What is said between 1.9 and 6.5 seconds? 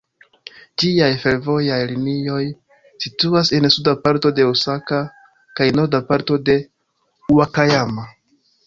linioj situas en suda parto de Osaka kaj norda parto